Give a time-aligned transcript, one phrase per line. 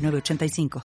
[0.00, 0.82] 906985.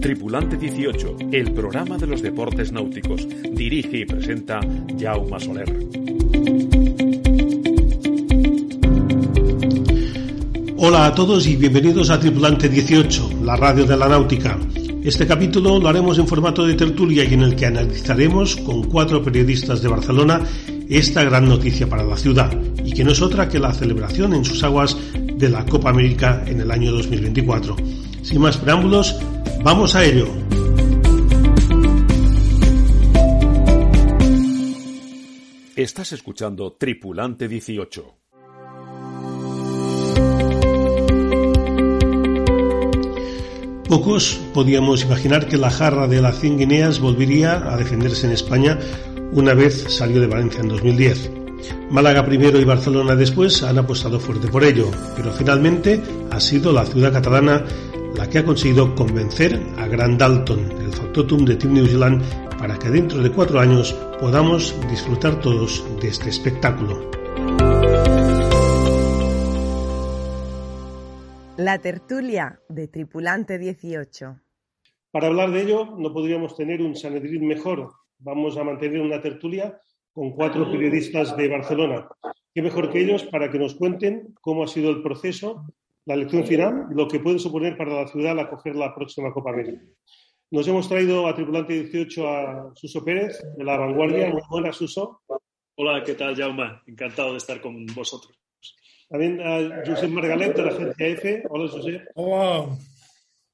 [0.00, 3.26] Tripulante 18, el programa de los deportes náuticos.
[3.52, 4.60] Dirige y presenta
[4.98, 5.78] Jaume Soler.
[10.76, 14.58] Hola a todos y bienvenidos a Tripulante 18, la radio de la náutica.
[15.02, 19.22] Este capítulo lo haremos en formato de tertulia y en el que analizaremos con cuatro
[19.22, 20.40] periodistas de Barcelona
[20.88, 22.52] esta gran noticia para la ciudad
[22.84, 26.42] y que no es otra que la celebración en sus aguas de la Copa América
[26.46, 27.76] en el año 2024.
[28.22, 29.16] Sin más preámbulos,
[29.62, 30.28] vamos a ello.
[35.76, 38.14] Estás escuchando Tripulante 18.
[43.88, 48.78] Pocos podíamos imaginar que la jarra de las 100 Guineas volvería a defenderse en España
[49.34, 51.30] una vez salió de Valencia en 2010.
[51.90, 56.84] Málaga primero y Barcelona después han apostado fuerte por ello, pero finalmente ha sido la
[56.86, 57.64] ciudad catalana
[58.16, 62.22] la que ha conseguido convencer a Grand Dalton, el factotum de Team New Zealand,
[62.58, 67.10] para que dentro de cuatro años podamos disfrutar todos de este espectáculo.
[71.56, 74.40] La tertulia de Tripulante 18.
[75.10, 78.03] Para hablar de ello, no podríamos tener un Sanedrín mejor.
[78.24, 79.78] Vamos a mantener una tertulia
[80.10, 82.08] con cuatro periodistas de Barcelona.
[82.54, 85.66] ¿Qué mejor que ellos para que nos cuenten cómo ha sido el proceso,
[86.06, 89.82] la elección final, lo que puede suponer para la ciudad acoger la próxima Copa América?
[90.50, 94.30] Nos hemos traído a Tripulante 18 a Suso Pérez, de La Vanguardia.
[94.30, 95.20] Muy buenas, Suso.
[95.76, 96.80] Hola, ¿qué tal, Jaume?
[96.86, 98.38] Encantado de estar con vosotros.
[99.10, 101.42] También a Josep Margalet, de la agencia EFE.
[101.50, 102.06] Hola, Josep.
[102.14, 102.78] Hola.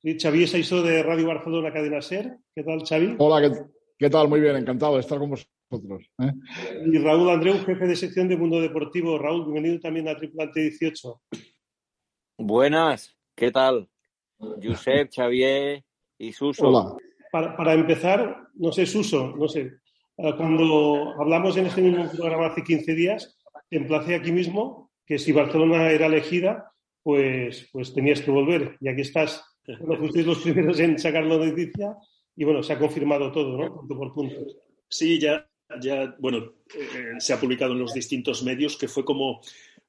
[0.02, 2.37] Y Xavier Saizó, de Radio Barcelona Cadena Ser.
[2.54, 3.16] ¿Qué tal, Xavi?
[3.19, 4.28] Hola, ¿qué, qué tal?
[4.28, 6.11] Muy bien, encantado de estar con vosotros.
[6.21, 6.33] ¿eh?
[6.87, 9.19] Y Raúl Andreu, jefe de sección de Mundo Deportivo.
[9.19, 11.21] Raúl, bienvenido también a Tripulante 18.
[12.38, 13.91] Buenas, ¿qué tal?
[14.38, 15.84] Josep, Xavier
[16.16, 16.69] y Suso.
[16.69, 16.97] Hola.
[17.31, 19.71] Para, para empezar, no sé, Suso, no sé,
[20.17, 23.38] eh, cuando hablamos en este mismo programa hace 15 días,
[23.69, 26.72] te emplacé aquí mismo que si Barcelona era elegida,
[27.03, 28.78] pues, pues tenías que volver.
[28.81, 29.44] Y aquí estás.
[29.81, 31.94] Bueno, fuisteis los primeros en sacar la noticia
[32.40, 33.74] y bueno, se ha confirmado todo, ¿no?
[33.74, 34.34] Punto por punto.
[34.88, 35.46] Sí, ya,
[35.78, 39.42] ya bueno, eh, se ha publicado en los distintos medios que fue como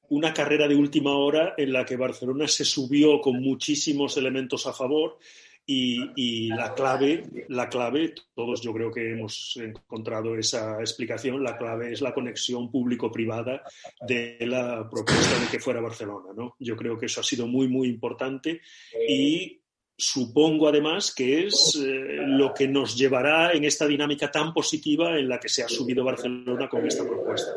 [0.09, 4.73] una carrera de última hora en la que Barcelona se subió con muchísimos elementos a
[4.73, 5.17] favor
[5.66, 11.57] y, y, la clave, la clave, todos yo creo que hemos encontrado esa explicación, la
[11.57, 13.63] clave es la conexión público-privada
[14.06, 16.57] de la propuesta de que fuera Barcelona, ¿no?
[16.59, 18.59] Yo creo que eso ha sido muy, muy importante
[19.07, 19.61] y
[20.01, 25.29] supongo además que es eh, lo que nos llevará en esta dinámica tan positiva en
[25.29, 27.53] la que se ha subido Barcelona con esta propuesta.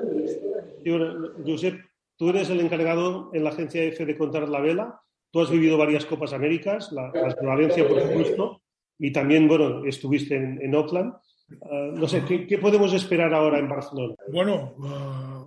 [1.47, 1.81] Josep,
[2.19, 5.00] tú eres el encargado en la agencia F de contar la vela.
[5.31, 8.62] Tú has vivido varias Copas Américas, la, de Valencia, por supuesto,
[8.99, 11.15] y también, bueno, estuviste en, en Oakland.
[11.50, 14.15] Uh, no sé, ¿qué, ¿qué, podemos esperar ahora en Barcelona?
[14.32, 14.75] Bueno,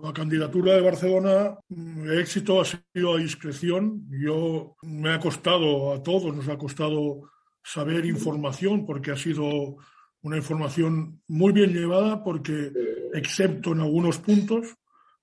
[0.02, 4.06] la, candidatura de Barcelona, el éxito ha sido a discreción.
[4.10, 7.30] Yo me ha costado, a todos nos ha costado
[7.62, 9.76] saber información, porque ha sido
[10.22, 12.72] una información muy bien llevada, porque,
[13.12, 14.76] excepto en algunos puntos,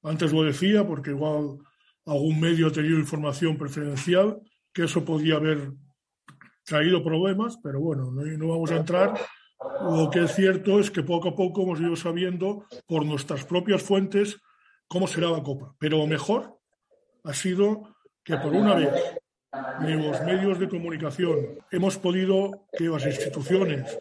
[0.04, 1.58] antes lo decía, porque igual
[2.06, 4.42] algún medio ha tenido información preferencial,
[4.74, 5.72] que eso podía haber
[6.66, 9.14] traído problemas, pero bueno, no, no vamos a entrar.
[9.82, 13.82] Lo que es cierto es que poco a poco hemos ido sabiendo por nuestras propias
[13.82, 14.40] fuentes
[14.88, 15.76] cómo será la Copa.
[15.80, 16.60] Pero mejor
[17.24, 18.94] ha sido que por una vez
[19.82, 23.98] en los medios de comunicación hemos podido que las instituciones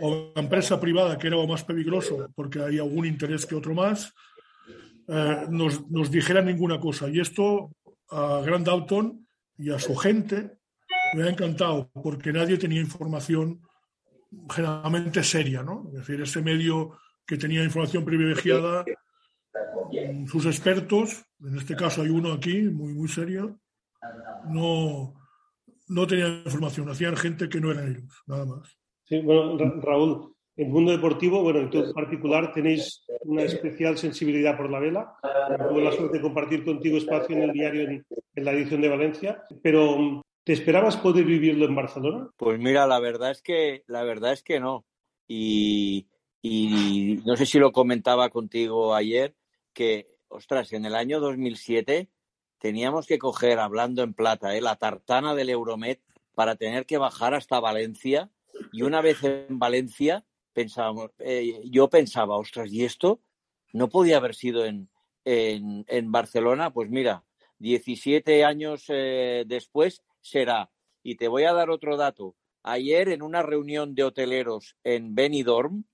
[0.00, 3.74] o la empresa privada, que era lo más peligroso, porque hay algún interés que otro
[3.74, 4.12] más,
[5.08, 7.08] eh, nos, nos dijeran ninguna cosa.
[7.08, 7.70] Y esto
[8.10, 9.26] a Grand Dalton
[9.56, 10.58] y a su gente
[11.14, 13.60] me ha encantado, porque nadie tenía información
[14.50, 15.86] generalmente seria, ¿no?
[15.88, 18.84] Es decir, ese medio que tenía información privilegiada,
[20.26, 23.58] sus expertos, en este caso hay uno aquí, muy, muy serio,
[24.48, 25.14] no,
[25.88, 28.76] no tenían información, hacían gente que no eran ellos, nada más.
[29.04, 34.56] Sí, bueno, Ra Raúl, el mundo deportivo, bueno, en tu particular tenéis una especial sensibilidad
[34.56, 35.14] por la vela.
[35.68, 38.04] Tuve la suerte de compartir contigo espacio en el diario en,
[38.34, 42.30] la edición de Valencia, pero ¿te esperabas poder vivirlo en Barcelona?
[42.36, 44.84] Pues mira, la verdad es que la verdad es que no.
[45.28, 46.06] Y,
[47.24, 49.34] no sé si lo comentaba contigo ayer
[49.72, 52.10] que, ostras, en el año 2007
[52.58, 54.60] teníamos que coger, hablando en plata, ¿eh?
[54.60, 55.98] la tartana del Euromed
[56.34, 58.30] para tener que bajar hasta Valencia.
[58.72, 63.20] Y una vez en Valencia pensábamos, eh, yo pensaba, ostras, ¿y esto
[63.72, 64.90] no podía haber sido en,
[65.24, 66.72] en, en Barcelona?
[66.72, 67.24] Pues mira,
[67.58, 70.70] 17 años eh, después será.
[71.02, 72.34] Y te voy a dar otro dato.
[72.62, 75.84] Ayer en una reunión de hoteleros en Benidorm,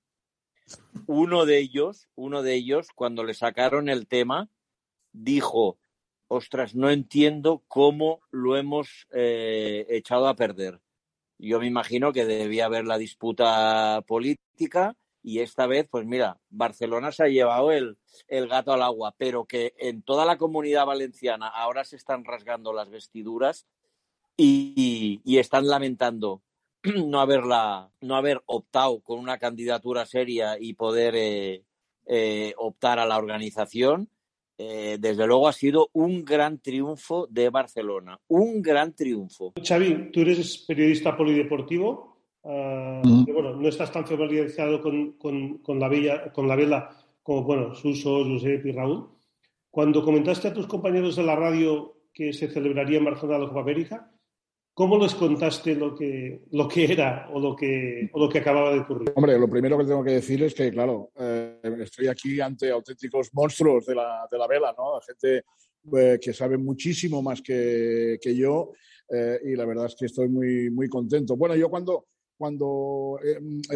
[1.07, 4.51] uno de ellos, uno de ellos, cuando le sacaron el tema,
[5.13, 5.79] dijo,
[6.29, 10.81] ostras, no entiendo cómo lo hemos eh, echado a perder.
[11.39, 17.13] Yo me imagino que debía haber la disputa política y esta vez, pues mira, Barcelona
[17.13, 17.97] se ha llevado el,
[18.27, 22.73] el gato al agua, pero que en toda la comunidad valenciana ahora se están rasgando
[22.73, 23.67] las vestiduras
[24.39, 26.43] y, y están lamentando
[27.07, 31.65] no haberla, no haber optado con una candidatura seria y poder eh,
[32.07, 34.09] eh, optar a la organización
[34.61, 39.53] eh, desde luego ha sido un gran triunfo de Barcelona, un gran triunfo.
[39.65, 42.51] Xavi, tú eres periodista polideportivo, uh,
[43.07, 43.25] mm.
[43.33, 46.91] bueno, no estás tan familiarizado con, con, con, la bella, con la vela
[47.23, 49.09] como, bueno, Suso, Josep y Raúl.
[49.71, 53.61] Cuando comentaste a tus compañeros de la radio que se celebraría en Barcelona la Copa
[53.61, 54.11] América,
[54.79, 58.73] ¿Cómo les contaste lo que, lo que era o lo que, o lo que acababa
[58.73, 59.13] de ocurrir?
[59.17, 63.29] Hombre, lo primero que tengo que decir es que, claro, eh, estoy aquí ante auténticos
[63.33, 65.01] monstruos de la, de la vela, ¿no?
[65.01, 65.43] Gente
[65.99, 68.71] eh, que sabe muchísimo más que, que yo
[69.11, 71.37] eh, y la verdad es que estoy muy, muy contento.
[71.37, 73.19] Bueno, yo cuando, cuando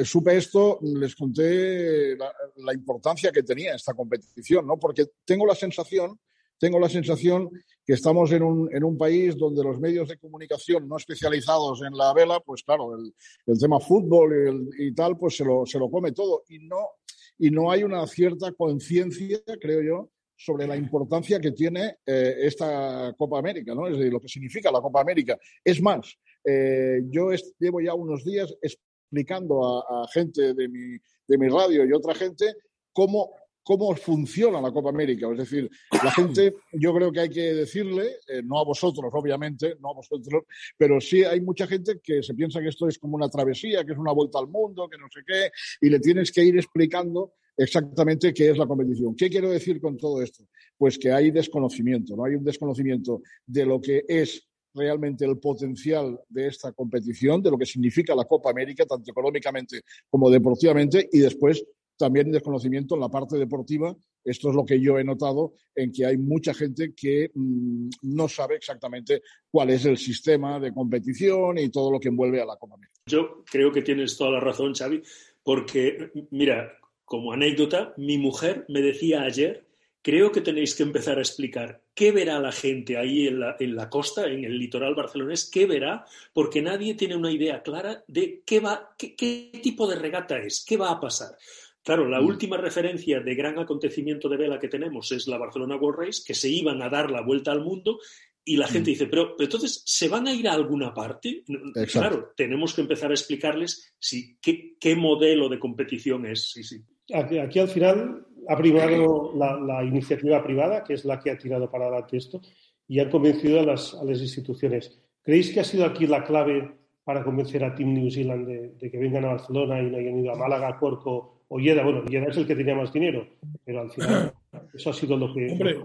[0.05, 4.79] supe esto les conté la, la, importancia que tenía esta competición, ¿no?
[4.79, 6.17] Porque tengo la sensación,
[6.61, 7.51] tengo la sensación
[7.85, 11.97] que estamos en un, en un país donde los medios de comunicación no especializados en
[11.97, 13.13] la vela, pues claro, el,
[13.47, 16.45] el tema fútbol y, tal, pues se lo, se lo come todo.
[16.49, 16.91] Y no,
[17.39, 23.15] y no hay una cierta conciencia, creo yo, sobre la importancia que tiene eh, esta
[23.17, 23.87] Copa América, ¿no?
[23.87, 25.39] Es decir, lo que significa la Copa América.
[25.65, 30.99] Es más, eh, yo llevo ya unos días explicando a, a gente de mi,
[31.29, 32.55] de mi radio y otra gente
[32.93, 33.31] cómo
[33.63, 35.29] cómo funciona la Copa América.
[35.33, 39.77] Es decir, la gente, yo creo que hay que decirle, eh, no a vosotros, obviamente,
[39.81, 40.45] no a vosotros,
[40.77, 43.93] pero sí hay mucha gente que se piensa que esto es como una travesía, que
[43.93, 45.51] es una vuelta al mundo, que no sé qué,
[45.81, 49.15] y le tienes que ir explicando exactamente qué es la competición.
[49.15, 50.45] ¿Qué quiero decir con todo esto?
[50.77, 52.25] Pues que hay desconocimiento, ¿no?
[52.25, 57.59] Hay un desconocimiento de lo que es realmente el potencial de esta competición, de lo
[57.59, 61.63] que significa la Copa América, tanto económicamente como deportivamente, y después
[61.97, 63.95] también desconocimiento en la parte deportiva.
[64.25, 68.29] Esto es lo que yo he notado en que hay mucha gente que mmm, no
[68.29, 72.57] sabe exactamente cuál es el sistema de competición y todo lo que envuelve a la
[72.57, 72.77] Copa.
[73.07, 75.03] Yo creo que tienes toda la razón, Xavi,
[75.43, 76.73] porque, mira,
[77.05, 79.67] como anécdota, mi mujer me decía ayer,
[80.03, 83.77] creo que tenéis que empezar a explicar qué verá la gente ahí en la, en
[83.77, 88.43] la costa, en el litoral barcelonés, qué verá, porque nadie tiene una idea clara de
[88.47, 91.37] qué, va, qué, qué tipo de regata es, qué va a pasar.
[91.85, 92.27] Claro, la mm.
[92.27, 96.35] última referencia de gran acontecimiento de vela que tenemos es la Barcelona World Race, que
[96.35, 97.99] se iban a dar la vuelta al mundo
[98.45, 98.95] y la gente mm.
[98.95, 101.43] dice, pero, pero, entonces, ¿se van a ir a alguna parte?
[101.77, 101.99] Exacto.
[101.99, 106.51] Claro, tenemos que empezar a explicarles si, qué, qué modelo de competición es.
[106.53, 106.83] Sí, sí.
[107.13, 111.39] Aquí, aquí, al final ha primado la, la, iniciativa privada, que es la que ha
[111.39, 112.41] tirado para adelante esto,
[112.89, 115.01] y han convencido a las, a las instituciones.
[115.23, 118.91] ¿Creéis que ha sido aquí la clave para convencer a Team New Zealand de, de
[118.91, 122.37] que vengan a Barcelona y no hayan ido a Málaga, Corco Olleda, bueno, Olleda es
[122.39, 123.29] el que tenía más dinero,
[123.65, 124.33] pero al final
[124.75, 125.53] eso ha sido lo que...
[125.53, 125.77] Hombre,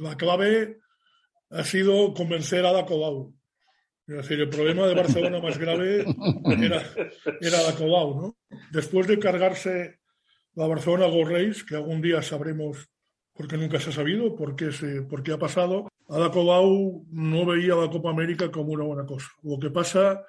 [0.00, 0.78] la clave
[1.50, 3.34] ha sido convencer a Ada Colau.
[4.06, 6.04] Es decir, el problema de Barcelona más grave
[6.62, 6.82] era,
[7.40, 8.36] era Ada Colau, ¿no?
[8.72, 9.98] Después de cargarse
[10.54, 12.88] la Barcelona Go Race, que algún día sabremos,
[13.34, 17.44] porque nunca se ha sabido, por qué, se, por qué ha pasado, Ada Colau no
[17.44, 19.28] veía la Copa América como una buena cosa.
[19.42, 20.24] Lo que pasa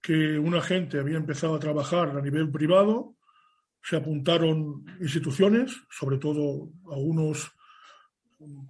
[0.00, 3.14] que una gente había empezado a trabajar a nivel privado,
[3.82, 7.50] se apuntaron instituciones, sobre todo algunas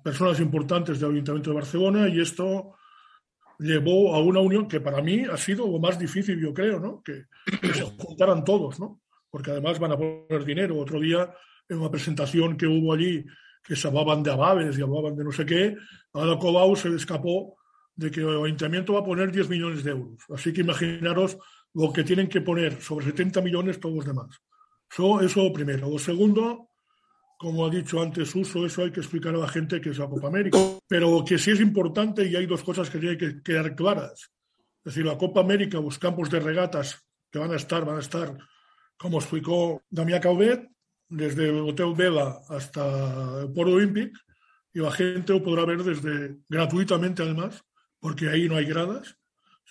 [0.02, 2.74] personas importantes del Ayuntamiento de Barcelona, y esto
[3.58, 7.02] llevó a una unión que para mí ha sido lo más difícil, yo creo, ¿no?
[7.02, 7.24] que,
[7.72, 9.02] se juntaran todos, ¿no?
[9.30, 10.78] porque además van a poner dinero.
[10.78, 11.32] Otro día,
[11.68, 13.24] en una presentación que hubo allí,
[13.62, 15.76] que se hablaban de avales y hablaban de no sé qué,
[16.14, 17.56] a la Colau se le escapó
[17.94, 20.22] de que el ayuntamiento va a poner 10 millones de euros.
[20.30, 21.36] Así que imaginaros
[21.74, 24.40] lo que tienen que poner sobre 70 millones todos los demás.
[24.90, 25.90] Eso, eso primero.
[25.90, 26.70] Lo segundo,
[27.38, 30.08] como ha dicho antes Uso, eso hay que explicar a la gente que es la
[30.08, 30.58] Copa América.
[30.86, 34.30] Pero que sí es importante y hay dos cosas que tienen que quedar claras.
[34.84, 38.00] Es decir, la Copa América, los campos de regatas que van a estar, van a
[38.00, 38.36] estar,
[38.96, 40.66] como explicó Damián Caubet,
[41.08, 44.12] desde el Hotel Vela hasta el Port Olímpic,
[44.72, 47.62] y la gente lo podrá ver desde gratuitamente además,
[48.00, 49.16] porque ahí no hay gradas,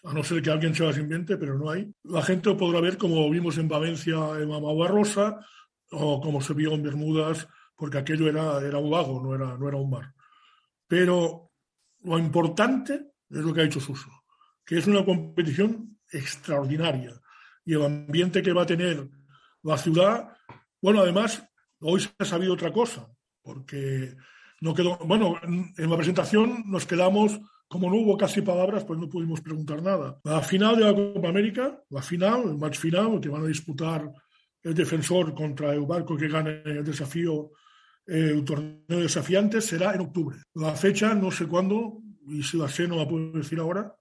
[0.03, 1.91] a no ser que alguien se las invente, pero no hay.
[2.03, 5.45] La gente lo podrá ver como vimos en Valencia en Mamagua Rosa
[5.91, 9.67] o como se vio en Bermudas, porque aquello era, era un lago, no era, no
[9.67, 10.13] era un mar.
[10.87, 11.51] Pero
[12.03, 14.09] lo importante es lo que ha hecho Suso,
[14.65, 17.19] que es una competición extraordinaria
[17.65, 19.09] y el ambiente que va a tener
[19.63, 20.37] la ciudad.
[20.81, 21.43] Bueno, además,
[21.81, 23.09] hoy se ha sabido otra cosa,
[23.41, 24.15] porque
[24.61, 29.09] no quedó, bueno, en la presentación nos quedamos, como no hubo casi palabras, pues no
[29.09, 30.19] pudimos preguntar nada.
[30.23, 34.09] La final de la Copa América, la final, el match final, que van a disputar
[34.63, 37.51] el defensor contra el barco que gane el desafío,
[38.05, 40.37] el torneo de desafiantes, será en octubre.
[40.53, 43.93] La fecha no sé cuándo, y si la sé no la puedo decir ahora,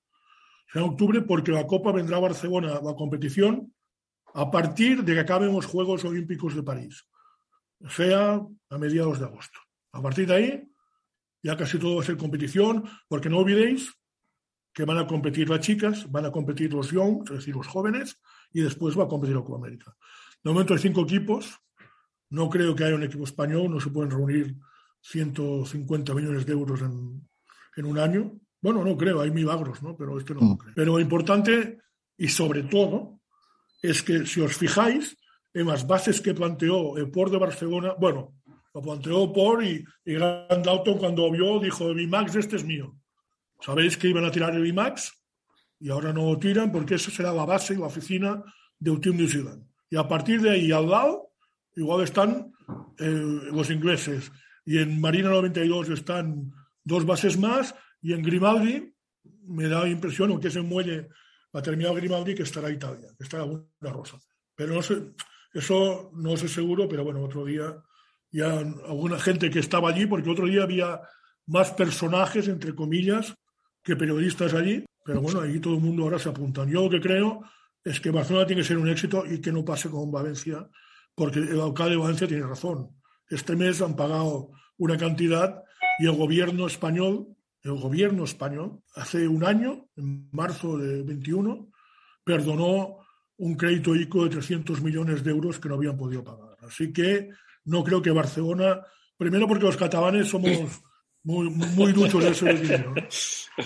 [0.73, 3.73] será en octubre porque la Copa vendrá a Barcelona, la competición,
[4.35, 7.05] a partir de que acaben los Juegos Olímpicos de París,
[7.89, 9.59] sea, a mediados de agosto.
[9.93, 10.69] A partir de ahí,
[11.47, 13.95] ya casi todo va a ser competición, porque no olvidéis
[14.75, 18.21] que van a competir las chicas, van a competir los young, es decir, los jóvenes,
[18.53, 19.97] y después va a competir la Copa América.
[20.43, 21.57] De momento hay cinco equipos,
[22.31, 24.57] no creo que haya un equipo español, no se pueden reunir
[25.03, 27.29] 150 millones de euros en,
[27.77, 28.41] en un año.
[28.61, 29.97] Bueno, no creo, hay milagros, ¿no?
[29.97, 30.75] Pero esto no lo creo.
[30.75, 31.79] Pero lo importante,
[32.19, 33.21] y sobre todo,
[33.81, 35.17] es que si os fijáis
[35.55, 38.36] en las bases que planteó el Port de Barcelona, bueno,
[38.77, 42.95] lo planteó por y, y Grand Dalton cuando vio dijo, el IMAX este es mío.
[43.63, 45.15] Sabéis que iban a tirar el IMAX
[45.81, 48.45] y ahora no lo tiran porque eso será la base y la oficina
[48.79, 49.67] de Team New Zealand.
[49.89, 51.33] Y a partir de ahí al lado,
[51.75, 52.53] igual están
[52.99, 53.07] eh,
[53.51, 54.31] los ingleses.
[54.67, 56.53] Y en Marina 92 están
[56.85, 58.93] dos bases más y en Grimaldi
[59.47, 61.09] me da impresión, aunque ese muelle
[61.55, 64.19] va a terminar Grimaldi, que estará Italia, que estará una rosa.
[64.55, 65.15] Pero no sé,
[65.55, 67.75] eso no sé seguro, pero bueno, otro día
[68.37, 71.01] ya alguna gente que estaba allí, porque otro día había
[71.47, 73.35] más personajes, entre comillas,
[73.83, 76.65] que periodistas allí, pero bueno, ahí todo el mundo ahora se apunta.
[76.67, 77.43] Yo lo que creo
[77.83, 80.69] es que Barcelona tiene que ser un éxito y que no pase con Valencia,
[81.15, 82.91] porque el alcalde de Valencia tiene razón.
[83.31, 85.63] Este mes han pagado una cantidad
[85.99, 87.29] y el gobierno español,
[87.63, 91.71] el gobierno español, hace un año, en marzo de 21,
[92.23, 92.99] perdonó
[93.39, 96.57] un crédito ICO de 300 millones de euros que no habían podido pagar.
[96.61, 97.31] Así que
[97.67, 98.81] no creo que Barcelona,
[99.17, 100.83] primero porque los catalanes somos
[101.23, 102.87] muy, muy duchos de ese.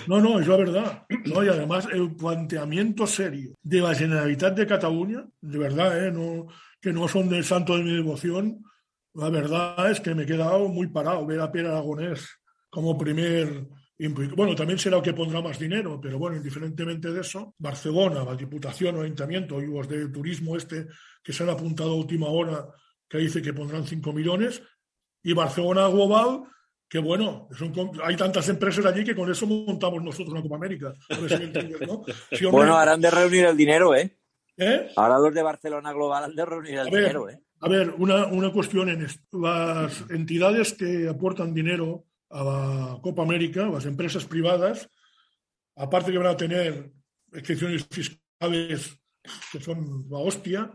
[0.07, 0.19] ¿no?
[0.19, 1.05] no, es la verdad.
[1.25, 1.43] ¿no?
[1.43, 6.11] Y además el planteamiento serio de la Generalitat de Cataluña, de verdad, ¿eh?
[6.11, 6.47] no,
[6.81, 8.63] que no son del santo de mi devoción,
[9.13, 12.27] la verdad es que me he quedado muy parado ver a Pere Aragonés
[12.69, 13.67] como primer
[14.09, 18.35] bueno, también será el que pondrá más dinero, pero bueno, indiferentemente de eso, Barcelona, la
[18.35, 20.87] Diputación o Ayuntamiento y los de turismo este
[21.23, 22.67] que se han apuntado a última hora
[23.11, 24.63] que dice que pondrán 5 millones,
[25.21, 26.45] y Barcelona Global,
[26.89, 27.49] que bueno,
[28.03, 30.93] hay tantas empresas allí que con eso montamos nosotros una Copa América.
[31.85, 32.03] ¿no?
[32.51, 34.17] bueno, harán de reunir el dinero, ¿eh?
[34.57, 34.89] ¿eh?
[34.95, 37.39] Ahora los de Barcelona Global han de reunir el dinero, ¿eh?
[37.63, 39.37] A ver, una, una cuestión en esto.
[39.37, 44.89] Las entidades que aportan dinero a la Copa América, las empresas privadas,
[45.75, 46.91] aparte que van a tener
[47.31, 48.97] excepciones fiscales
[49.51, 50.71] que son la hostia,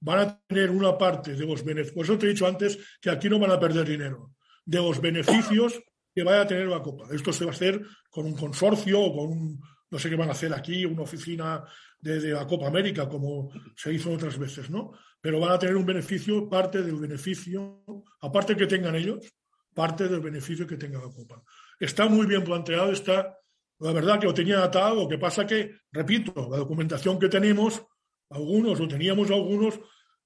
[0.00, 1.94] van a tener una parte de los beneficios.
[1.94, 5.00] Por eso te he dicho antes que aquí no van a perder dinero, de los
[5.00, 5.80] beneficios
[6.14, 7.06] que vaya a tener la Copa.
[7.12, 10.28] Esto se va a hacer con un consorcio o con un, no sé qué van
[10.28, 11.64] a hacer aquí, una oficina
[12.00, 14.92] de, la Copa América, como se hizo otras veces, ¿no?
[15.20, 17.82] Pero van a tener un beneficio, parte del beneficio,
[18.20, 19.32] aparte que tengan ellos,
[19.74, 21.42] parte del beneficio que tenga la Copa.
[21.78, 23.36] Está muy bien planteado, está,
[23.80, 27.82] la verdad que lo tenía atado, lo que pasa que, repito, la documentación que tenemos
[28.30, 29.80] algunos, o teníamos algunos,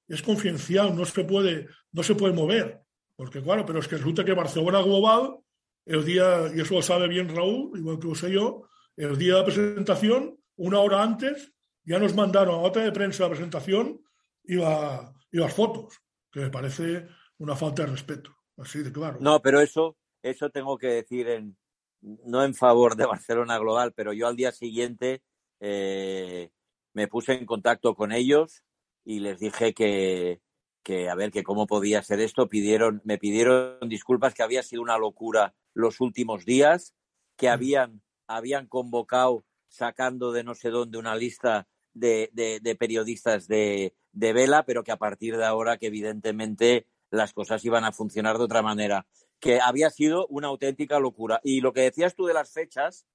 [0.09, 2.81] es confidencial, no se puede, no se puede mover.
[3.17, 5.39] Porque claro, pero es que resulta que Barcelona Global,
[5.87, 9.35] el día, y eso lo sabe bien Raúl, igual que lo sé yo, el día
[9.35, 11.53] de la presentación, una hora antes,
[11.85, 14.01] ya nos mandaron a otra de prensa la presentación
[14.45, 15.99] y, y las fotos,
[16.31, 17.07] que me parece
[17.39, 19.19] una falta de respeto, así de claro.
[19.21, 21.57] No, pero eso, eso tengo que decir en,
[22.01, 25.23] no en favor de Barcelona Global, pero yo al día siguiente
[25.61, 26.51] eh,
[26.95, 28.63] me puse en contacto con ellos
[29.05, 30.41] y les dije que,
[30.83, 32.49] que, a ver, que cómo podía ser esto.
[32.49, 36.95] Pidieron, me pidieron disculpas que había sido una locura los últimos días,
[37.37, 42.31] que habían, habían convocado sacando de no sé dónde una lista de,
[42.79, 47.85] periodistas de, de, vela, pero que a partir de ahora que evidentemente las cosas iban
[47.85, 49.07] a funcionar de otra manera,
[49.39, 51.41] que había sido una auténtica locura.
[51.43, 53.07] Y lo que decías tú de las fechas,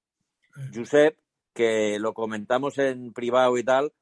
[0.74, 1.18] Josep,
[1.58, 3.92] que lo comentamos en privado y tal,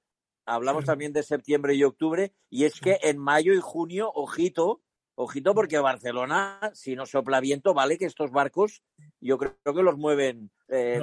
[0.45, 4.83] hablamos también de septiembre y octubre, y es que en mayo y junio, ojito,
[5.15, 8.83] ojito porque Barcelona, si no sopla viento, vale que estos barcos,
[9.23, 11.01] yo creo que los mueven, eh,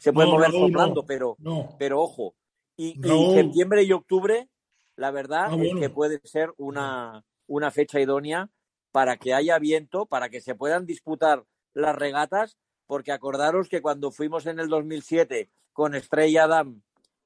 [0.00, 1.36] se pueden mover soplando, pero,
[1.78, 2.34] pero ojo.
[2.76, 3.00] Y,
[3.32, 4.48] septiembre y octubre,
[4.96, 8.50] la verdad ah, es que puede ser una, una fecha idónea
[8.90, 12.58] para que haya viento, para que se puedan disputar las regatas,
[12.90, 16.82] porque acordaros que cuando fuimos en el 2007 con Estrella Adam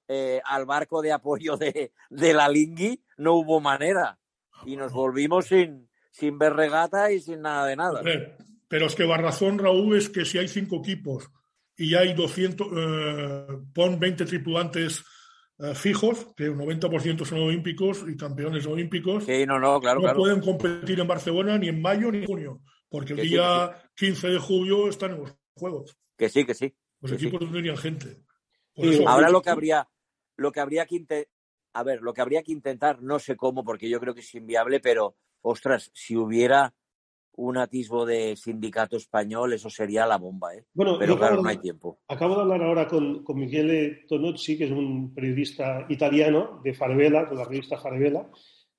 [0.09, 4.19] eh, al barco de apoyo de, la Lingui, no hubo manera.
[4.67, 8.03] Y nos volvimos sin, sin ver regata y sin nada de nada.
[8.69, 11.31] Pero es que la razón, Raúl, es que si hay cinco equipos
[11.79, 15.03] y hay 200, eh, pon 20 tripulantes
[15.61, 20.43] eh, fijos, que un 90% son olímpicos y campeones olímpicos, no, no, claro, no pueden
[20.43, 24.91] competir en Barcelona ni en mayo ni en junio, porque el día 15 de julio
[24.91, 25.97] están en Juegos.
[26.17, 26.75] Que sí, que sí.
[27.01, 28.25] Los equipos no tenían gente.
[29.07, 29.89] Ahora lo que habría,
[30.37, 31.29] lo que habría que
[31.75, 34.35] a ver, lo que habría que intentar, no sé cómo, porque yo creo que es
[34.35, 36.73] inviable, pero ostras, si hubiera
[37.37, 40.65] un atisbo de sindicato español, eso sería la bomba, ¿eh?
[40.73, 41.99] Bueno, pero claro, no hay tiempo.
[42.07, 47.25] Acabo de hablar ahora con, con Michele Tonozzi, que es un periodista italiano de Farvela,
[47.25, 48.31] de la revista Farvela,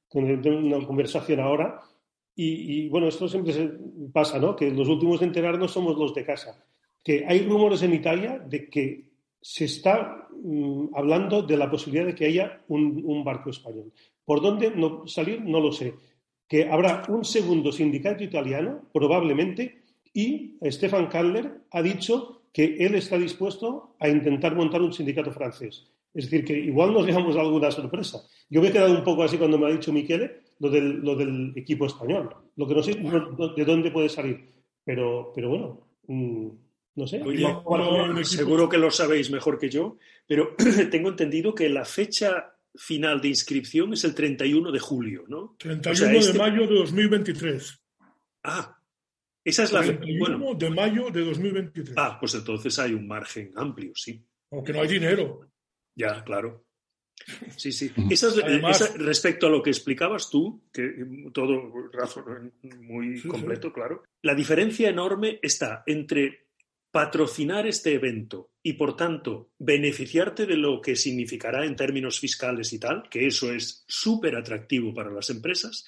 [0.08, 1.82] con una conversación ahora.
[2.38, 3.72] Y, bueno, esto siempre se
[4.12, 4.56] pasa, ¿no?
[4.56, 6.62] Que los últimos de enterarnos somos los de casa.
[7.02, 9.06] Que hay rumores en Italia de que
[9.42, 13.94] se está mm, hablando de la posibilidad de que haya un, barco español.
[14.26, 15.42] ¿Por dónde no, salir?
[15.42, 15.94] No lo sé.
[16.48, 19.82] Que habrá un segundo sindicato italiano, probablemente,
[20.14, 25.88] y Stefan Kaller ha dicho que él está dispuesto a intentar montar un sindicato francés.
[26.14, 28.22] Es decir, que igual nos llevamos alguna sorpresa.
[28.50, 31.16] Yo me he quedado un poco así cuando me ha dicho Michele lo del, lo
[31.16, 32.36] del equipo español.
[32.56, 34.54] Lo que no sé de dónde puede salir.
[34.84, 36.50] Pero, pero bueno, mm,
[36.96, 37.22] no sé.
[38.24, 39.98] seguro que lo sabéis mejor que yo,
[40.28, 40.56] pero
[40.92, 45.56] tengo entendido que la fecha final de inscripción es el 31 de julio, ¿no?
[45.60, 47.82] 31 de este mayo de 2023.
[48.44, 48.78] Ah,
[49.44, 51.96] esa es la 31 de mayo de 2023.
[51.98, 54.24] Ah, pues entonces hay un margen amplio, sí.
[54.52, 55.42] Aunque no hay dinero.
[55.96, 56.65] Ya, claro.
[57.56, 57.92] Sí, sí.
[58.98, 60.94] respecto a lo que explicabas tú, que
[61.34, 64.04] todo razón muy completo, claro.
[64.22, 66.46] La diferencia enorme está entre
[66.92, 72.80] patrocinar este evento y, por tanto, beneficiarte de lo que significará en términos fiscales y
[72.80, 75.86] tal, que eso es súper atractivo para las empresas,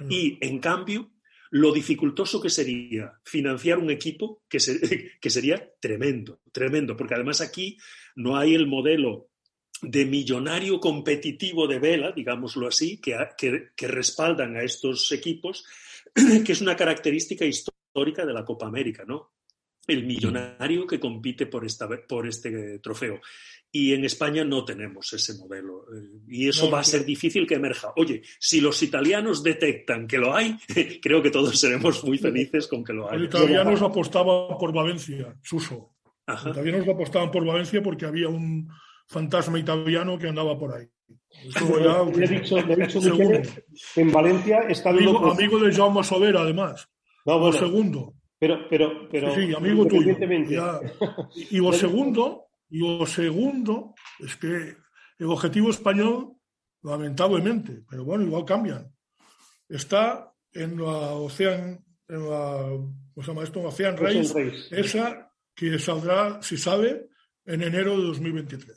[0.00, 0.10] mm.
[0.10, 1.12] y, en cambio,
[1.50, 4.58] lo dificultoso que sería financiar un equipo que,
[5.20, 7.78] que sería tremendo, tremendo, porque además aquí
[8.16, 9.28] no hay el modelo
[9.82, 15.64] de millonario competitivo de vela, digámoslo así, que, que, que, respaldan a estos equipos,
[16.44, 19.32] que es una característica histórica de la Copa América, ¿no?
[19.88, 23.20] el millonario que compite por, esta, por este trofeo.
[23.72, 25.84] Y en España no tenemos ese modelo.
[25.92, 27.92] Eh, y eso va a ser difícil que emerja.
[27.96, 30.56] Oye, si los italianos detectan que lo hay,
[31.02, 33.18] creo que todos seremos muy felices con que lo haya.
[33.18, 35.94] Los italianos apostaban por Valencia, Suso.
[36.26, 38.68] Los italianos apostaban por Valencia porque había un
[39.08, 40.86] fantasma italiano que andaba por ahí.
[42.14, 43.00] le he dicho, le he dicho
[43.96, 46.88] en Valencia está amigo, amigo de Jaume Sobera, además.
[47.24, 48.14] No, segundo.
[48.38, 49.34] Pero, pero, pero.
[49.34, 50.16] Sí, amigo tuyo.
[51.34, 54.76] y lo segundo, y lo segundo es que
[55.18, 56.34] el objetivo español,
[56.82, 58.90] lamentablemente, pero bueno, igual cambian,
[59.68, 62.68] está en la Ocean, en la,
[63.12, 63.60] ¿cómo se llama esto?
[63.60, 67.08] Ocean Race, esa que saldrá, si sabe,
[67.48, 68.76] en enero de 2023.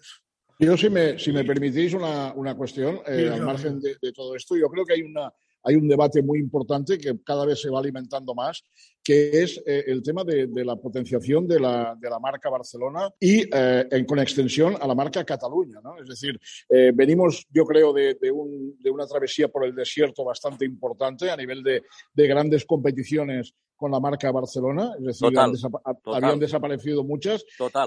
[0.59, 4.35] Yo, si me, si me permitís una, una cuestión, eh, al margen de, de, todo
[4.35, 5.31] esto, yo creo que hay una,
[5.63, 8.63] hay un debate muy importante que cada vez se va alimentando más,
[9.03, 13.41] que es eh, el tema de, la potenciación de la, de la, marca Barcelona y
[13.51, 15.79] eh, en, con extensión a la marca Cataluña.
[15.83, 15.99] ¿no?
[15.99, 20.23] Es decir, eh, venimos, yo creo, de, de, un, de, una travesía por el desierto
[20.23, 25.29] bastante importante a nivel de, grandes competiciones con la marca Barcelona, es decir,
[26.05, 27.43] habían desaparecido muchas.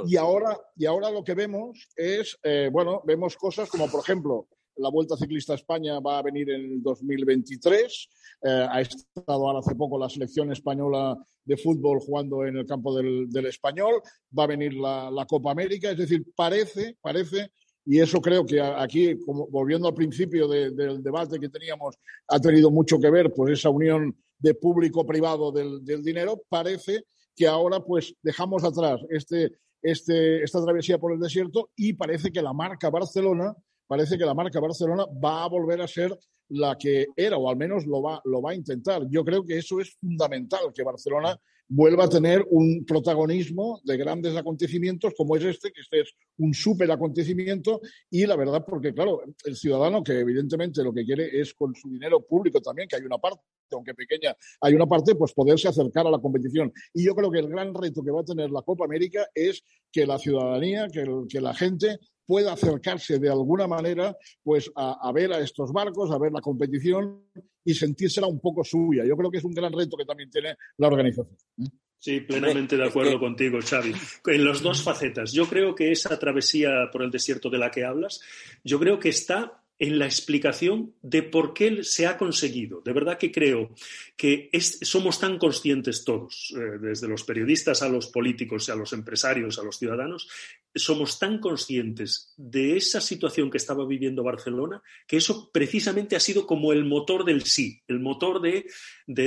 [0.06, 2.36] Y, ahora, y ahora lo que vemos es,
[2.72, 6.72] bueno, vemos cosas como, por ejemplo, la Vuelta Ciclista a España va a venir en
[6.72, 8.08] el 2023.
[8.42, 12.96] Eh, ha estado ahora hace poco la selección española de fútbol jugando en el campo
[12.96, 14.02] del, español.
[14.36, 15.90] Va a venir la, Copa América.
[15.90, 17.50] Es decir, parece, parece,
[17.84, 21.96] y eso creo que aquí, como, volviendo al principio del debate que teníamos,
[22.28, 26.42] ha tenido mucho que ver pues esa unión de público-privado del, del dinero.
[26.48, 27.04] Parece
[27.36, 32.42] que ahora pues dejamos atrás este, este, esta travesía por el desierto y parece que
[32.42, 33.54] la marca Barcelona
[33.86, 36.16] parece que la marca Barcelona va a volver a ser
[36.48, 39.06] la que era, o al menos lo va, lo va a intentar.
[39.08, 44.36] Yo creo que eso es fundamental, que Barcelona vuelva a tener un protagonismo de grandes
[44.36, 49.22] acontecimientos como es este, que este es un súper acontecimiento y la verdad, porque claro,
[49.44, 53.02] el ciudadano que evidentemente lo que quiere es con su dinero público también, que hay
[53.02, 53.42] una parte,
[53.72, 56.72] aunque pequeña, hay una parte, pues poderse acercar a la competición.
[56.92, 59.64] Y yo creo que el gran reto que va a tener la Copa América es
[59.90, 65.32] que la ciudadanía, que, que la gente pueda acercarse de alguna manera pues a, ver
[65.32, 67.24] a estos barcos, a ver la competición
[67.64, 69.04] y sentírsela un poco suya.
[69.04, 71.36] Yo creo que es un gran reto que también tiene la organización.
[71.58, 71.68] ¿eh?
[71.98, 73.94] Sí, plenamente de acuerdo contigo, Xavi.
[74.26, 75.32] En las dos facetas.
[75.32, 78.20] Yo creo que esa travesía por el desierto de la que hablas,
[78.62, 82.80] yo creo que está en la explicación de por qué se ha conseguido.
[82.84, 83.74] De verdad que creo
[84.16, 89.58] que somos tan conscientes todos, eh, desde los periodistas a los políticos, a los empresarios,
[89.58, 90.28] a los ciudadanos,
[90.74, 96.46] somos tan conscientes de esa situación que estaba viviendo Barcelona, que eso precisamente ha sido
[96.46, 98.64] como el motor del sí, el motor de,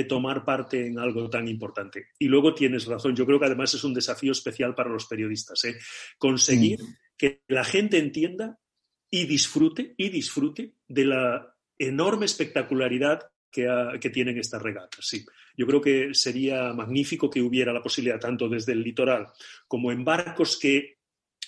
[0.04, 2.08] tomar parte en algo tan importante.
[2.18, 5.64] Y luego tienes razón, yo creo que además es un desafío especial para los periodistas,
[5.64, 5.78] ¿eh?
[6.18, 6.96] conseguir mm.
[7.16, 8.58] que la gente entienda
[9.10, 15.06] y disfrute, y disfrute de la enorme espectacularidad que, tienen estas regatas.
[15.06, 15.24] Sí,
[15.56, 19.26] yo creo que sería magnífico que hubiera la posibilidad, tanto desde el litoral
[19.66, 20.98] como en barcos que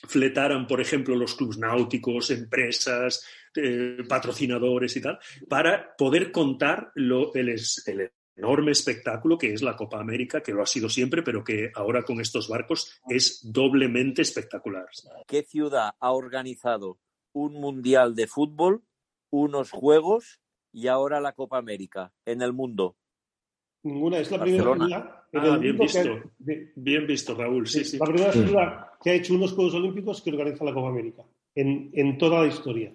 [0.09, 5.19] fletaran, por ejemplo, los clubes náuticos, empresas, eh, patrocinadores y tal,
[5.49, 10.63] para poder contar lo, el, el enorme espectáculo que es la Copa América, que lo
[10.63, 14.87] ha sido siempre, pero que ahora con estos barcos es doblemente espectacular.
[15.27, 16.99] ¿Qué ciudad ha organizado
[17.33, 18.83] un mundial de fútbol,
[19.31, 20.41] unos juegos
[20.73, 22.97] y ahora la Copa América en el mundo.
[23.83, 25.17] Ninguna, es la primera ciudad.
[25.33, 27.67] Ah, bien visto, bien visto, Raúl.
[27.67, 27.99] Sí, sí.
[27.99, 31.23] La primera ciudad que ha hecho unos Juegos Olímpicos que organiza la Copa América
[31.55, 32.93] en, en toda la historia.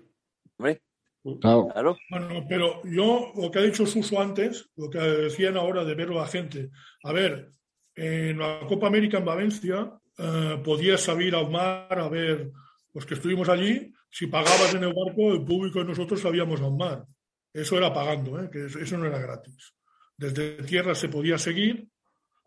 [0.57, 1.39] Mm.
[1.39, 1.97] Claro.
[2.09, 6.09] Bueno, pero yo, lo que ha dicho Suso antes, lo que decían ahora de ver
[6.09, 6.69] a la gente.
[7.03, 7.49] A ver,
[7.95, 12.51] en la Copa América en Valencia eh, podías salir al mar a ver
[12.95, 16.73] los que estuvimos allí si pagabas en el barco, el público y nosotros sabíamos al
[16.73, 17.05] mar.
[17.53, 18.49] Eso era pagando, ¿eh?
[18.49, 19.73] que eso no era gratis.
[20.17, 21.89] Desde tierra se podía seguir,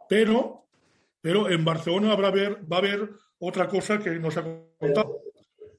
[0.08, 0.66] pero,
[1.20, 4.42] pero en Barcelona habrá ver, va a haber otra cosa que nos ha
[4.78, 5.20] contado.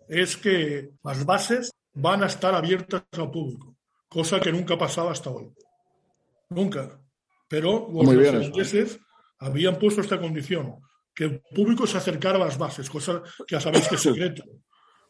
[0.08, 3.76] Es que las bases van a estar abiertas al público,
[4.08, 5.52] cosa que nunca pasaba hasta hoy.
[6.50, 7.02] Nunca.
[7.48, 9.00] Pero los franceses
[9.40, 10.80] habían puesto esta condición,
[11.20, 14.46] que el público se acercara a las bases, cosa que ya sabéis que es secreto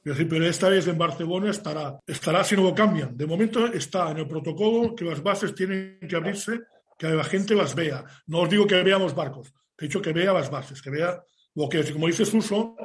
[0.02, 3.16] pero esta vez en Barcelona estará, estará si no lo cambian.
[3.16, 6.62] De momento está en el protocolo que las bases tienen que abrirse,
[6.98, 8.04] que la gente las vea.
[8.26, 11.22] No os digo que veamos barcos, he dicho que vea las bases, que vea
[11.54, 11.92] lo que es.
[11.92, 12.76] Como dice Suso,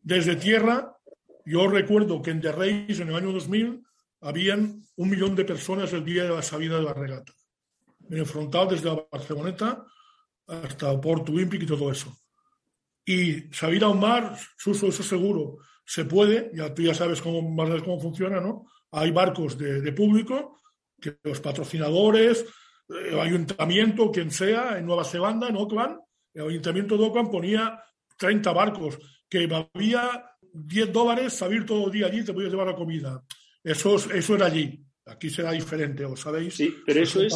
[0.00, 0.96] desde tierra,
[1.44, 3.82] yo recuerdo que en The Reis, en el año 2000,
[4.20, 7.32] habían un millón de personas el día de la salida de la regata.
[8.08, 9.84] En el frontal, desde la Barceloneta
[10.46, 12.14] hasta el Porto Olímpico y todo eso.
[13.04, 15.58] Y salir a un mar, Suso, eso seguro
[15.90, 18.66] se puede, ya tú ya sabes cómo, más cómo funciona, ¿no?
[18.92, 20.60] Hay barcos de, público
[21.00, 22.46] que los patrocinadores,
[22.88, 25.98] el ayuntamiento, quien sea, en Nueva Zelanda, en Auckland,
[26.32, 27.82] el ayuntamiento de Auckland ponía
[28.16, 32.68] 30 barcos que valía 10 dólares salir todo el día allí y te podías llevar
[32.68, 33.24] la comida.
[33.64, 34.80] Eso, eso era allí.
[35.10, 36.54] Aquí será diferente, ¿os sabéis?
[36.54, 37.34] Sí, pero eso es,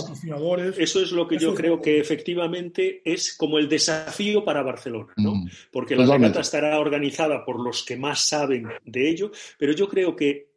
[0.78, 5.34] eso es lo que yo creo que efectivamente es como el desafío para Barcelona, ¿no?
[5.34, 5.50] Mm.
[5.72, 10.14] Porque la regata estará organizada por los que más saben de ello, pero yo creo
[10.14, 10.53] que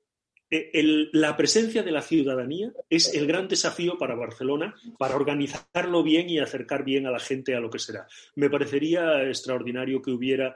[0.50, 6.30] eh, la presencia de la ciudadanía es el gran desafío para Barcelona para organizarlo bien
[6.30, 8.08] y acercar bien a la gente a lo que será.
[8.36, 10.56] Me parecería extraordinario que hubiera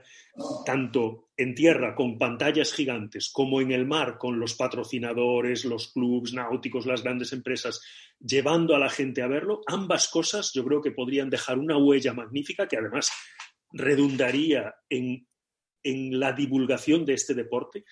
[0.65, 6.33] tanto en tierra con pantallas gigantes como en el mar con los patrocinadores, los clubes
[6.33, 7.81] náuticos, las grandes empresas,
[8.17, 9.61] llevando a la gente a verlo.
[9.67, 13.11] Ambas cosas yo creo que podrían dejar una huella magnífica que además
[13.73, 15.27] redundaría en,
[15.83, 17.85] la divulgación de este deporte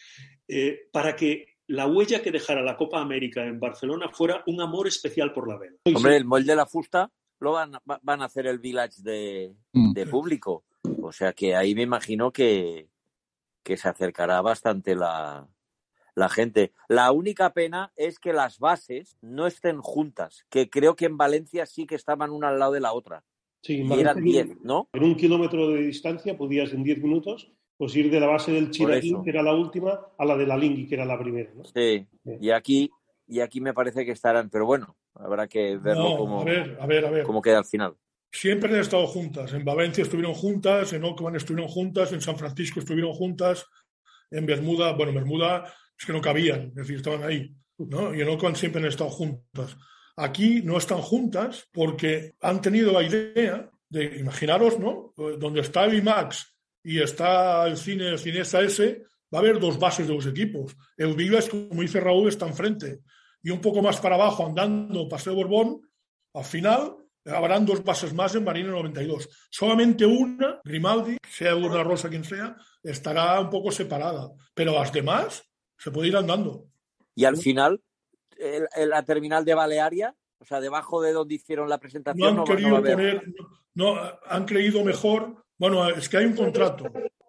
[0.48, 4.88] eh, para que la huella que dejara la Copa América en Barcelona fuera un amor
[4.88, 5.78] especial por la vela.
[5.96, 10.10] Hombre, el molde de la fusta lo van, van a hacer el village de, mm.
[10.10, 10.66] público.
[11.02, 12.90] O sea que ahí me imagino que,
[13.64, 15.48] que se acercará bastante la,
[16.16, 16.74] la gente.
[16.88, 21.68] La única pena es que las bases no estén juntas, que creo que en Valencia
[21.68, 23.24] sí que estaban una al lado de la otra.
[23.62, 24.90] Sí, y eran 10, ¿no?
[24.94, 28.72] En un kilómetro de distancia podías en 10 minutos pues ir de la base del
[28.72, 31.50] Chiraquín, que era la última, a la de la Lingui, que era la primera.
[31.56, 31.64] ¿no?
[31.64, 32.92] Sí, y aquí,
[33.26, 36.46] y aquí me parece que estarán, pero bueno, habrá que verlo cómo,
[37.24, 37.96] cómo queda al final.
[38.34, 39.54] Siempre han estado juntas.
[39.54, 43.66] En Valencia estuvieron juntas, en Oakland estuvieron juntas, en San Francisco estuvieron juntas,
[44.30, 48.14] en Bermuda, bueno, Bermuda es que no cabían, es decir, estaban ahí, ¿no?
[48.14, 49.78] Y en Oakland siempre han estado juntas.
[50.18, 55.14] Aquí no están juntas porque han tenido la idea de, imaginaros, ¿no?
[55.16, 59.78] Donde está el IMAX y está el cine, el Cinesa ese, va a haber dos
[59.78, 60.76] bases de los equipos.
[60.98, 63.02] El Vivas, como dice Raúl, está enfrente.
[63.42, 65.82] Y un poco más para abajo, andando Paseo Borbón,
[66.34, 69.30] al final habrán dos bases más en Marina 92.
[69.50, 74.32] Solamente una, Grimaldi, sea una rosa quien sea, estará un poco separada.
[74.54, 75.44] Pero las demás
[75.78, 76.66] se puede ir andando.
[77.16, 77.82] Y al final,
[78.76, 82.36] la terminal de Balearia, o sea, debajo de donde hicieron la presentación.
[82.36, 83.24] No han querido poner,
[83.74, 85.44] no, han creído mejor.
[85.60, 86.86] Bueno, es que hay un contrato.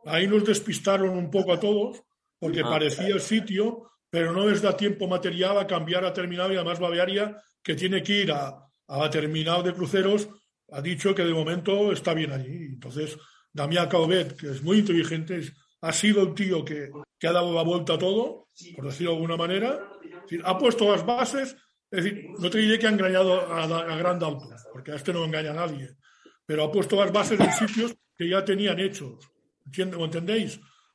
[0.07, 2.03] Ahí nos despistaron un poco a todos,
[2.38, 2.71] porque ah.
[2.71, 6.79] parecía el sitio, pero no les da tiempo material a cambiar a terminal y además
[6.79, 8.49] Balearia, que tiene que ir a,
[8.87, 10.29] a la terminal de cruceros,
[10.73, 12.66] ha dicho que de momento está bien allí.
[12.66, 13.19] Entonces,
[13.53, 15.40] Damián Caubet, que es muy inteligente,
[15.81, 19.16] ha sido el tío que, que, ha dado la vuelta a todo, por decirlo de
[19.16, 19.81] alguna manera.
[20.45, 21.57] ha puesto las bases,
[21.90, 24.19] es decir, no te diré que ha engañado a, a Gran
[24.73, 25.88] porque a este no engaña a nadie,
[26.51, 29.31] pero ha puesto las bases en sitios que ya tenían hechos.
[29.77, 30.55] ¿Lo entendéis?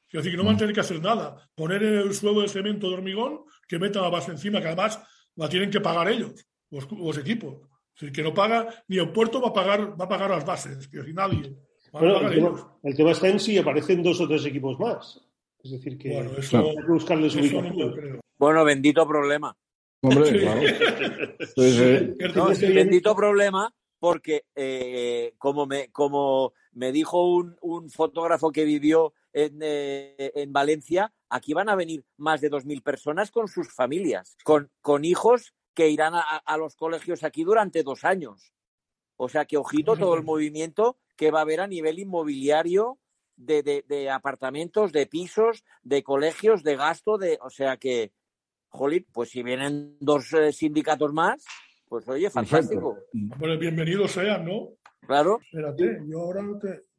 [0.10, 1.50] Es decir, que no van a tener que hacer nada.
[1.56, 5.02] Poner el suelo de cemento de hormigón, que metan la base encima, que además
[5.38, 7.70] la tienen que pagar ellos, los, equipos.
[7.96, 10.46] Es decir, que no paga, ni el puerto va a pagar, va a pagar las
[10.46, 11.56] bases, que nadie.
[12.84, 15.26] el, tema, está en si aparecen dos o tres equipos más.
[15.64, 18.20] Es decir, que bueno, eso, hay que buscarles ubicación.
[18.38, 19.56] bueno, bendito problema.
[20.02, 20.62] Hombre, claro.
[22.74, 23.74] bendito problema
[24.06, 30.54] porque eh, como, me, como me dijo un, un fotógrafo que vivió en, eh, en,
[30.54, 35.56] Valencia, aquí van a venir más de 2.000 personas con sus familias, con, con hijos
[35.74, 38.54] que irán a, a, los colegios aquí durante dos años.
[39.18, 43.00] O sea que, ojito, todo el movimiento que va a haber a nivel inmobiliario
[43.38, 48.14] de, de, de apartamentos, de pisos, de colegios, de gasto, de, o sea que,
[48.70, 51.44] jolín, pues si vienen dos eh, sindicatos más,
[51.88, 52.98] pues oye, fantástico.
[53.40, 54.70] Pues bienvenidos sean, ¿no?
[55.06, 55.40] Claro.
[55.42, 56.44] Espérate, yo ahora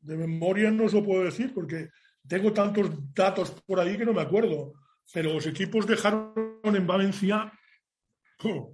[0.00, 1.88] de memoria no os lo puedo decir porque
[2.26, 4.74] tengo tantos datos por ahí que no me acuerdo.
[5.12, 7.52] Pero los equipos dejaron en Valencia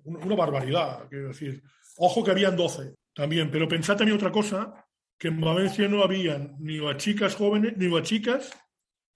[0.05, 1.09] una barbaridad.
[1.09, 1.63] Quiero decir,
[1.97, 4.87] ojo que habían 12 también, pero pensad también otra cosa,
[5.19, 8.51] que en Valencia no habían ni a chicas jóvenes, ni a chicas,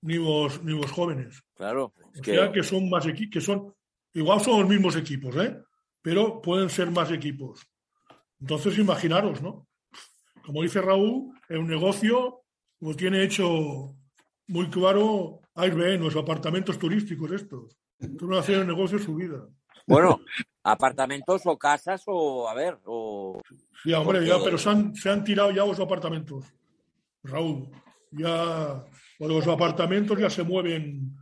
[0.02, 1.42] ni los, ni los jóvenes.
[1.54, 1.92] Claro.
[2.18, 3.74] O sea que son más equipos, que son,
[4.12, 5.56] igual son los mismos equipos, ¿eh?
[6.06, 7.66] Pero pueden ser más equipos.
[8.40, 9.66] Entonces, imaginaros, ¿no?
[10.44, 12.44] como dice Raúl, es un negocio
[12.78, 13.96] lo tiene hecho
[14.46, 17.76] muy claro Airbnb, los apartamentos turísticos estos.
[18.16, 19.48] Tú no hacer el negocio su vida.
[19.84, 20.20] Bueno,
[20.62, 23.40] apartamentos o casas o, a ver, o...
[23.82, 26.44] Sí, hombre, ya, pero se han, se han, tirado ya los apartamentos.
[27.24, 27.68] Raúl,
[28.12, 28.80] ya
[29.18, 31.16] los apartamentos ya se mueven,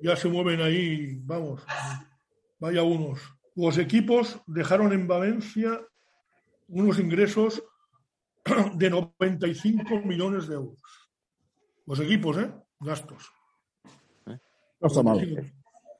[0.00, 1.64] ya se mueven ahí, vamos,
[2.60, 3.18] vaya unos.
[3.54, 5.80] Los equipos dejaron en Valencia
[6.68, 7.62] unos ingresos
[8.74, 10.80] de 95 millones de euros.
[11.86, 12.52] Los equipos, ¿eh?
[12.80, 13.30] Gastos.
[14.26, 15.52] No está mal.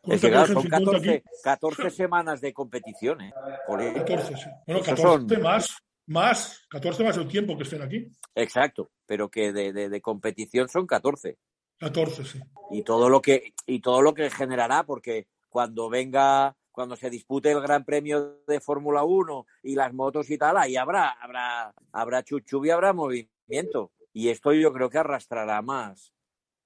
[0.04, 3.32] Es que claro, son 14, 14, semanas de competición, ¿eh?
[3.68, 4.50] 14, sí.
[4.66, 5.42] Bueno, 14 son...
[5.42, 8.08] más, más, 14 más el tiempo que estén aquí.
[8.34, 11.38] Exacto, pero que de, de, de, competición son 14.
[11.78, 12.40] 14, sí.
[12.72, 17.50] Y todo lo que, y todo lo que generará, porque cuando venga cuando se dispute
[17.50, 22.22] el Gran Premio de Fórmula 1 y las motos y tal, ahí habrá, habrá, habrá
[22.24, 23.92] chuchu y habrá movimiento.
[24.12, 26.12] Y esto yo creo que arrastrará más,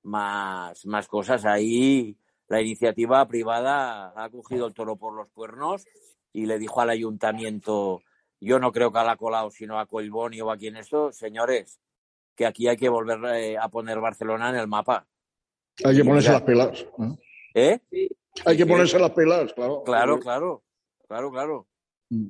[0.03, 1.45] más, más cosas.
[1.45, 2.17] Ahí
[2.49, 5.85] la iniciativa privada ha cogido el toro por los cuernos
[6.33, 8.03] y le dijo al ayuntamiento,
[8.41, 11.81] yo no creo que a la Colau, sino a Colboni o a quien esto, señores,
[12.37, 15.07] que aquí hay que volver eh, a poner Barcelona en el mapa.
[15.85, 16.87] Hay que ponerse las pelas.
[17.55, 17.81] ¿Eh?
[18.45, 19.83] Hay que ponerse las pelas, claro.
[19.85, 20.63] Claro, claro,
[21.09, 21.67] claro, claro.
[22.11, 22.29] Mm.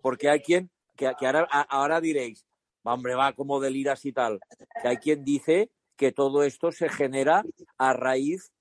[0.00, 2.46] Porque hay quien, que, que ahora, ahora, diréis,
[2.82, 4.40] hombre, va como deliras y tal,
[4.80, 7.44] que hay quien dice que todo esto se genera
[7.76, 8.52] a raíz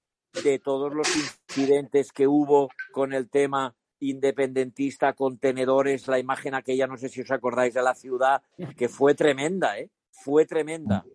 [0.43, 6.97] de todos los incidentes que hubo con el tema independentista, contenedores, la imagen aquella, no
[6.97, 8.41] sé si os acordáis de la ciudad,
[8.75, 9.89] que fue tremenda, ¿eh?
[10.11, 11.05] Fue tremenda.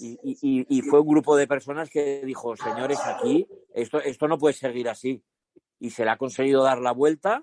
[0.00, 4.54] Y, y, fue un grupo de personas que dijo, señores, aquí esto, esto no puede
[4.54, 5.22] seguir así.
[5.78, 7.40] Y se le ha conseguido dar la vuelta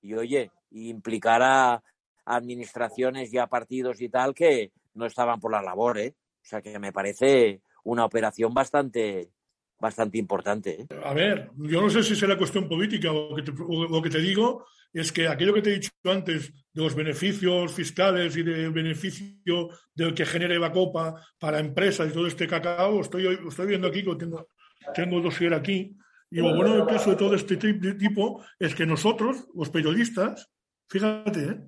[0.00, 1.82] y, oye, implicar a
[2.24, 6.14] administraciones y a partidos y tal que no estaban por la labor, ¿eh?
[6.42, 9.30] O sea que me parece una operación bastante,
[9.78, 10.82] bastante importante.
[10.82, 10.86] ¿eh?
[11.04, 14.20] A ver, yo no sé si será cuestión política o que, te, o que te
[14.20, 18.70] digo es que aquello que te he dicho antes de los beneficios fiscales y del
[18.70, 23.88] beneficio del que genere la copa para empresas y todo este cacao, estoy, estoy viendo
[23.88, 24.48] aquí, tengo,
[24.94, 25.94] tengo el dossier aquí,
[26.30, 30.50] Y lo bueno del caso de todo este tipo es que nosotros, los periodistas,
[30.88, 31.60] fíjate, ¿eh?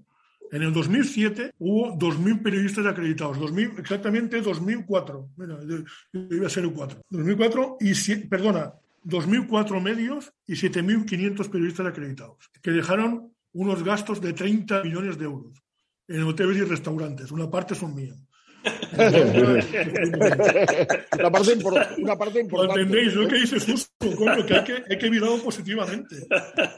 [0.50, 5.58] En el 2007 hubo 2.000 periodistas acreditados, 2000, exactamente 2004, mira,
[6.12, 8.72] iba a ser el 4, 2004 y, perdona,
[9.04, 15.62] 2.004 medios y 7.500 periodistas acreditados, que dejaron unos gastos de 30 millones de euros
[16.06, 17.30] en hoteles y restaurantes.
[17.30, 18.18] Una parte son mías.
[18.92, 21.54] una, parte
[21.98, 22.74] una parte importante.
[22.74, 23.14] ¿Lo entendéis?
[23.14, 26.26] Lo que dices justo, coño, que hay que, hay que mirarlo positivamente.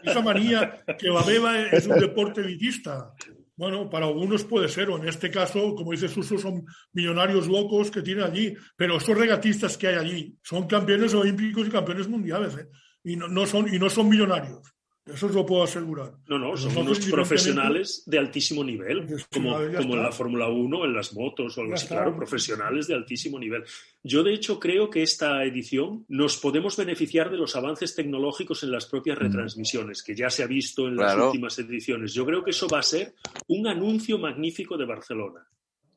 [0.03, 3.15] Esa manía que la beba es un deporte elitista.
[3.61, 7.91] Bueno, para algunos puede ser, o en este caso, como dice Suso, son millonarios locos
[7.91, 12.57] que tienen allí, pero estos regatistas que hay allí son campeones olímpicos y campeones mundiales,
[12.57, 12.69] ¿eh?
[13.05, 14.63] y, no, no, son, y no son millonarios.
[15.07, 16.13] Eso os lo puedo asegurar.
[16.29, 20.95] No, no, son unos profesionales de altísimo nivel, como, como en la Fórmula 1, en
[20.95, 23.65] las motos o algo así, claro, profesionales de altísimo nivel.
[24.03, 28.73] Yo, de hecho, creo que esta edición nos podemos beneficiar de los avances tecnológicos en
[28.73, 29.23] las propias mm.
[29.23, 32.13] retransmisiones, que ya se ha visto en las últimas ediciones.
[32.13, 33.15] Yo creo que eso va a ser
[33.49, 35.47] un anuncio magnífico de Barcelona.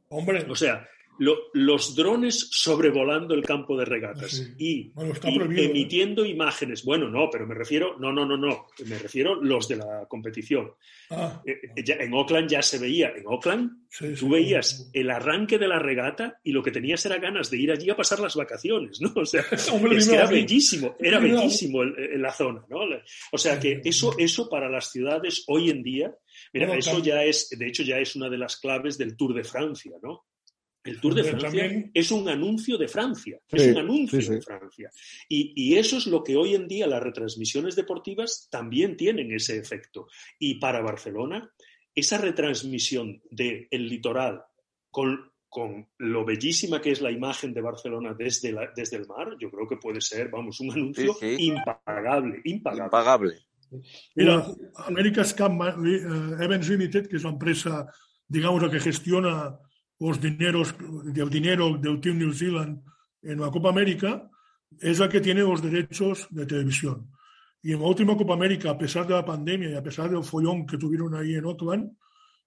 [0.10, 0.46] Hombre.
[0.50, 5.14] O sea, los drones sobrevolando el campo de regatas y, ¿eh?
[5.24, 6.84] emitiendo imágenes.
[6.84, 10.72] Bueno, no, pero me refiero, no, no, no, no, me refiero los de la competición.
[11.10, 11.42] Ah.
[11.46, 13.84] Eh, eh, en Oakland ya se veía, en Oakland
[14.20, 17.72] tú veías el arranque de la regata y lo que tenías era ganas de ir
[17.72, 19.14] allí a pasar las vacaciones, ¿no?
[19.24, 22.80] O sea, es que era bellísimo, era bellísimo la zona, ¿no?
[23.32, 26.14] O sea que eso, eso para las ciudades hoy en día,
[26.52, 29.44] mira, eso ya es, de hecho ya es una de las claves del Tour de
[29.44, 30.26] Francia, ¿no?
[30.84, 34.90] El Tour de Francia es un anuncio de Francia, es un anuncio de Francia.
[35.30, 40.08] Y, eso es lo que hoy en día las retransmisiones deportivas también tienen ese efecto.
[40.38, 41.50] Y para Barcelona,
[41.96, 44.44] esa retransmisión del litoral
[44.90, 45.32] con,
[46.00, 49.78] lo bellísima que es la imagen de Barcelona desde, desde el mar, yo creo que
[49.78, 52.84] puede ser, vamos, un anuncio impagable, impagable.
[52.84, 53.34] Impagable.
[54.16, 54.46] Mira,
[54.88, 57.88] America's eh, Events Limited, que es la empresa,
[58.28, 59.60] digamos, la que gestiona
[60.08, 62.84] los dineros, del dinero del Team New Zealand
[63.22, 64.30] en la Copa América,
[64.80, 67.10] es la que tiene los derechos de televisión.
[67.62, 70.24] Y en la última Copa América, a pesar de la pandemia y a pesar del
[70.24, 71.96] follón que tuvieron ahí en Auckland,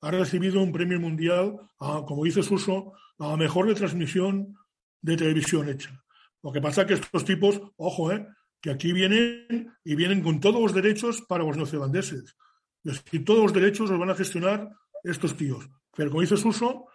[0.02, 4.54] ha recibido un premio mundial, como dice Suso, a la mejor retransmisión
[5.00, 6.04] de televisión hecha.
[6.42, 8.26] Lo que pasa es que estos tipos, ojo, eh,
[8.60, 12.36] que aquí vienen y vienen con todos los derechos para los neozelandeses.
[12.84, 14.70] Es decir, todos los derechos los van a gestionar
[15.02, 15.66] estos tíos.
[15.96, 16.88] Pero como dice Suso,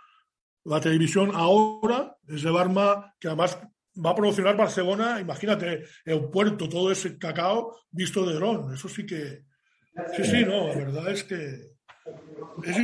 [0.66, 3.58] la televisión ahora es el arma que además
[4.04, 8.74] va a promocionar Barcelona, imagínate, el puerto, todo ese cacao visto de dron.
[8.74, 9.44] Eso sí que.
[10.16, 11.72] Sí, sí, no, la verdad es que.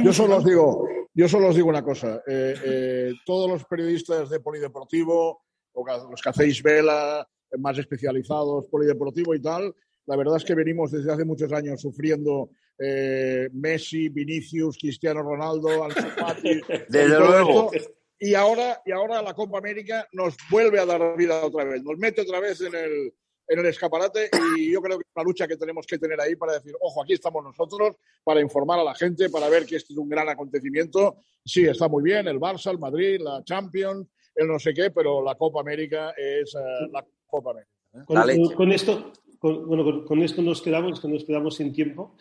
[0.03, 2.21] yo solo os digo, yo solo os digo una cosa.
[2.27, 7.27] Eh, eh, todos los periodistas de polideportivo, o los que hacéis vela,
[7.59, 9.73] más especializados, polideportivo y tal,
[10.07, 15.83] la verdad es que venimos desde hace muchos años sufriendo eh, Messi, Vinicius, Cristiano Ronaldo,
[15.83, 16.01] Ansu
[16.89, 17.71] Desde luego.
[18.19, 21.97] Y ahora, y ahora la Copa América nos vuelve a dar vida otra vez, nos
[21.99, 23.13] mete otra vez en el,
[23.47, 26.35] en el escaparate y yo creo que es una lucha que tenemos que tener ahí
[26.35, 29.93] para decir, ojo, aquí estamos nosotros, para informar a la gente, para ver que este
[29.93, 31.17] es un gran acontecimiento.
[31.45, 35.23] Sí, está muy bien, el Barça, el Madrid, la Champions, el no sé qué, pero
[35.23, 37.71] la Copa América es eh, la Copa América.
[37.93, 38.55] ¿eh?
[38.55, 42.15] Con, esto, bueno, con, esto nos quedamos, nos quedamos sin tiempo.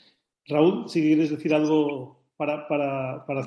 [0.47, 2.67] Raúl, si quieres decir algo para,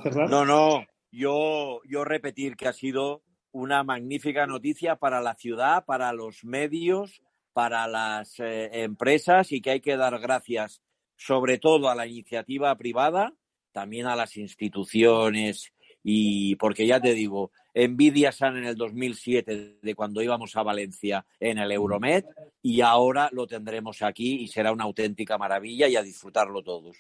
[0.02, 0.30] cerrar.
[0.30, 6.14] No, no, yo, yo repetir que ha sido una magnífica noticia para la ciudad, para
[6.14, 7.22] los medios,
[7.54, 10.82] para las eh, empresas y que hay que dar gracias
[11.16, 13.34] sobre todo a la iniciativa privada,
[13.72, 19.96] también a las instituciones y porque ya te digo, envidia San en el 2007 de
[19.96, 22.26] cuando íbamos a Valencia en el Euromed
[22.62, 26.98] y ahora lo tendremos aquí y será una auténtica maravilla y a disfrutarlo todos.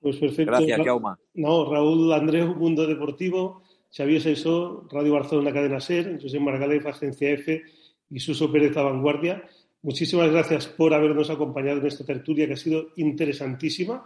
[0.00, 0.52] Pues perfecto.
[0.52, 1.18] Gracias, Jauma.
[1.34, 7.62] No, Raúl Andreu, Mundo Deportivo, Xavier Sensó, Radio Barcelona Cadena Ser, José Margalef, Agencia F
[8.10, 9.42] y Suso Pérez a Vanguardia.
[9.82, 14.04] Muchísimas gracias por habernos acompañado en esta tertulia que ha sido interesantísima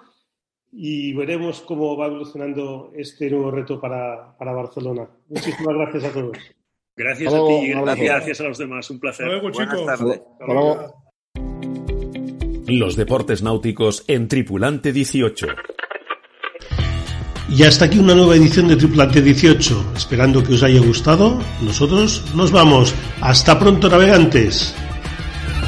[0.73, 5.07] y veremos cómo va evolucionando este nuevo reto para, Barcelona.
[5.29, 6.39] Muchísimas gracias a todos.
[6.97, 7.73] Gracias a ti y
[8.05, 8.91] gracias, a los demás.
[8.91, 9.41] Un placer.
[9.41, 10.23] Buenas tardes.
[12.67, 15.47] Los deportes náuticos en Tripulante 18.
[17.51, 19.93] Y hasta aquí una nueva edición de Tripulante 18.
[19.95, 22.95] Esperando que os haya gustado, nosotros nos vamos.
[23.21, 24.75] Hasta pronto, navegantes.